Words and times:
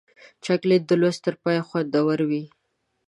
چاکلېټ 0.43 0.81
د 0.87 0.91
لوست 1.01 1.21
تر 1.25 1.35
پایه 1.43 1.61
خوندور 1.67 2.19
وي. 2.29 2.43